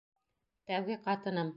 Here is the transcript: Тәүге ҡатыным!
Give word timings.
Тәүге 0.71 0.99
ҡатыным! 1.07 1.49